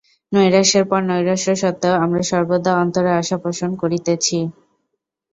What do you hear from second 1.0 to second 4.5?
নৈরাশ্য সত্ত্বেও আমরা সর্বদা অন্তরে আশা পোষণ করিতেছি।